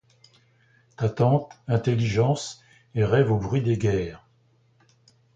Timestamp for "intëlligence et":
1.67-3.05